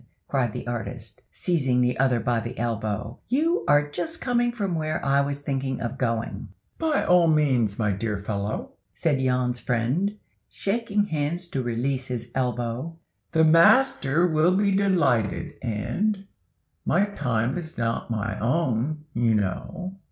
cried 0.27 0.51
the 0.51 0.65
artist, 0.65 1.21
seizing 1.29 1.79
the 1.79 1.95
other 1.99 2.19
by 2.19 2.39
the 2.39 2.57
elbow, 2.57 3.19
"you 3.27 3.63
are 3.67 3.87
just 3.87 4.19
coming 4.19 4.51
from 4.51 4.73
where 4.73 4.99
I 5.05 5.21
was 5.21 5.37
thinking 5.37 5.79
of 5.79 5.99
going." 5.99 6.47
"By 6.79 7.03
all 7.05 7.27
means, 7.27 7.77
my 7.77 7.91
dear 7.91 8.17
fellow," 8.17 8.71
said 8.95 9.19
Jan's 9.19 9.59
friend, 9.59 10.17
shaking 10.49 11.05
hands 11.05 11.45
to 11.49 11.61
release 11.61 12.07
his 12.07 12.31
elbow, 12.33 12.97
"the 13.31 13.43
master 13.43 14.25
will 14.25 14.55
be 14.55 14.71
delighted, 14.71 15.53
and—my 15.61 17.05
time 17.15 17.55
is 17.59 17.77
not 17.77 18.09
my 18.09 18.39
own, 18.39 19.05
you 19.13 19.35
know." 19.35 19.99